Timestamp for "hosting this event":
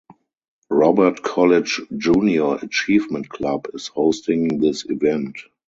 3.85-5.37